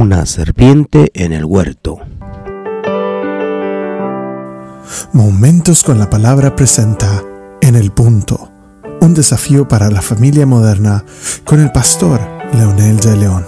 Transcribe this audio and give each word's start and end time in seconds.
Una 0.00 0.24
serpiente 0.24 1.10
en 1.12 1.34
el 1.34 1.44
huerto. 1.44 2.00
Momentos 5.12 5.82
con 5.82 5.98
la 5.98 6.08
palabra 6.08 6.56
presenta 6.56 7.22
En 7.60 7.76
el 7.76 7.90
punto. 7.90 8.50
Un 9.02 9.12
desafío 9.12 9.68
para 9.68 9.90
la 9.90 10.00
familia 10.00 10.46
moderna 10.46 11.04
con 11.44 11.60
el 11.60 11.70
pastor 11.70 12.18
Leonel 12.54 12.96
de 12.96 13.14
León. 13.14 13.46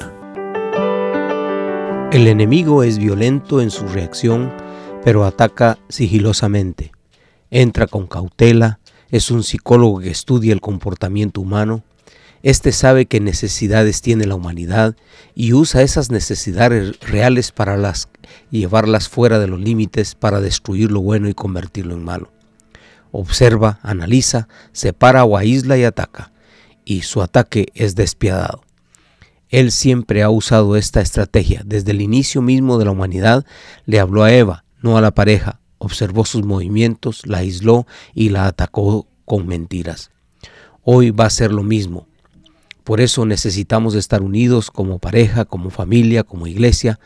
El 2.12 2.28
enemigo 2.28 2.82
es 2.82 2.98
violento 2.98 3.62
en 3.62 3.70
su 3.70 3.86
reacción, 3.86 4.52
pero 5.02 5.24
ataca 5.24 5.78
sigilosamente. 5.88 6.92
Entra 7.50 7.86
con 7.86 8.06
cautela, 8.06 8.78
es 9.10 9.30
un 9.30 9.42
psicólogo 9.42 10.00
que 10.00 10.10
estudia 10.10 10.52
el 10.52 10.60
comportamiento 10.60 11.40
humano. 11.40 11.82
Este 12.42 12.72
sabe 12.72 13.06
qué 13.06 13.20
necesidades 13.20 14.02
tiene 14.02 14.26
la 14.26 14.34
humanidad 14.34 14.96
y 15.34 15.52
usa 15.52 15.82
esas 15.82 16.10
necesidades 16.10 16.98
reales 17.00 17.52
para 17.52 17.76
las, 17.76 18.08
llevarlas 18.50 19.08
fuera 19.08 19.38
de 19.38 19.46
los 19.46 19.60
límites 19.60 20.16
para 20.16 20.40
destruir 20.40 20.90
lo 20.90 21.00
bueno 21.00 21.28
y 21.28 21.34
convertirlo 21.34 21.94
en 21.94 22.04
malo. 22.04 22.32
Observa, 23.12 23.78
analiza, 23.82 24.48
separa 24.72 25.24
o 25.24 25.36
aísla 25.36 25.78
y 25.78 25.84
ataca, 25.84 26.32
y 26.84 27.02
su 27.02 27.22
ataque 27.22 27.68
es 27.74 27.94
despiadado. 27.94 28.62
Él 29.48 29.70
siempre 29.70 30.22
ha 30.22 30.30
usado 30.30 30.76
esta 30.76 31.00
estrategia. 31.00 31.62
Desde 31.64 31.92
el 31.92 32.00
inicio 32.00 32.42
mismo 32.42 32.78
de 32.78 32.86
la 32.86 32.90
humanidad 32.90 33.44
le 33.84 34.00
habló 34.00 34.24
a 34.24 34.32
Eva, 34.32 34.64
no 34.80 34.96
a 34.96 35.00
la 35.00 35.12
pareja, 35.12 35.60
observó 35.78 36.24
sus 36.24 36.44
movimientos, 36.44 37.26
la 37.26 37.38
aisló 37.38 37.86
y 38.14 38.30
la 38.30 38.46
atacó 38.46 39.06
con 39.26 39.46
mentiras. 39.46 40.10
Hoy 40.82 41.10
va 41.10 41.26
a 41.26 41.30
ser 41.30 41.52
lo 41.52 41.62
mismo. 41.62 42.08
Por 42.84 43.00
eso 43.00 43.26
necesitamos 43.26 43.94
estar 43.94 44.22
unidos 44.22 44.70
como 44.70 44.98
pareja, 44.98 45.44
como 45.44 45.70
familia, 45.70 46.24
como 46.24 46.46
iglesia. 46.46 46.98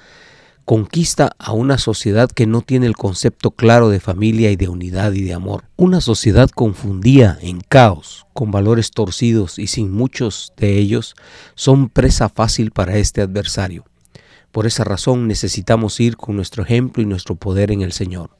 Conquista 0.64 1.30
a 1.38 1.52
una 1.52 1.78
sociedad 1.78 2.30
que 2.30 2.46
no 2.46 2.60
tiene 2.60 2.86
el 2.86 2.96
concepto 2.96 3.50
claro 3.52 3.88
de 3.88 4.00
familia 4.00 4.50
y 4.50 4.56
de 4.56 4.68
unidad 4.68 5.12
y 5.12 5.22
de 5.22 5.34
amor. 5.34 5.64
Una 5.76 6.00
sociedad 6.00 6.50
confundida, 6.50 7.38
en 7.40 7.60
caos, 7.60 8.26
con 8.32 8.50
valores 8.50 8.90
torcidos 8.90 9.58
y 9.58 9.68
sin 9.68 9.92
muchos 9.92 10.52
de 10.56 10.78
ellos, 10.78 11.14
son 11.54 11.88
presa 11.88 12.28
fácil 12.28 12.72
para 12.72 12.96
este 12.96 13.20
adversario. 13.20 13.84
Por 14.50 14.66
esa 14.66 14.82
razón 14.82 15.28
necesitamos 15.28 16.00
ir 16.00 16.16
con 16.16 16.34
nuestro 16.34 16.62
ejemplo 16.62 17.02
y 17.02 17.06
nuestro 17.06 17.36
poder 17.36 17.70
en 17.70 17.82
el 17.82 17.92
Señor. 17.92 18.30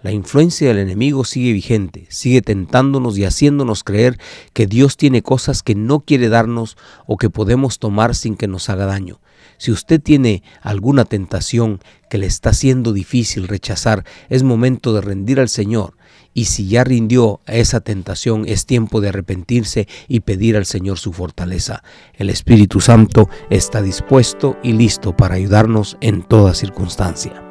La 0.00 0.12
influencia 0.12 0.68
del 0.68 0.78
enemigo 0.78 1.24
sigue 1.24 1.52
vigente, 1.52 2.06
sigue 2.08 2.40
tentándonos 2.40 3.18
y 3.18 3.24
haciéndonos 3.24 3.82
creer 3.82 4.16
que 4.52 4.68
Dios 4.68 4.96
tiene 4.96 5.22
cosas 5.22 5.64
que 5.64 5.74
no 5.74 6.00
quiere 6.00 6.28
darnos 6.28 6.76
o 7.06 7.16
que 7.16 7.30
podemos 7.30 7.80
tomar 7.80 8.14
sin 8.14 8.36
que 8.36 8.46
nos 8.46 8.70
haga 8.70 8.86
daño. 8.86 9.20
Si 9.56 9.72
usted 9.72 10.00
tiene 10.00 10.44
alguna 10.62 11.04
tentación 11.04 11.80
que 12.08 12.18
le 12.18 12.26
está 12.26 12.52
siendo 12.52 12.92
difícil 12.92 13.48
rechazar, 13.48 14.04
es 14.28 14.44
momento 14.44 14.94
de 14.94 15.00
rendir 15.00 15.40
al 15.40 15.48
Señor. 15.48 15.94
Y 16.32 16.44
si 16.44 16.68
ya 16.68 16.84
rindió 16.84 17.40
a 17.46 17.54
esa 17.54 17.80
tentación, 17.80 18.44
es 18.46 18.66
tiempo 18.66 19.00
de 19.00 19.08
arrepentirse 19.08 19.88
y 20.06 20.20
pedir 20.20 20.56
al 20.56 20.66
Señor 20.66 20.98
su 20.98 21.12
fortaleza. 21.12 21.82
El 22.14 22.30
Espíritu 22.30 22.80
Santo 22.80 23.28
está 23.50 23.82
dispuesto 23.82 24.56
y 24.62 24.74
listo 24.74 25.16
para 25.16 25.34
ayudarnos 25.34 25.96
en 26.00 26.22
toda 26.22 26.54
circunstancia. 26.54 27.47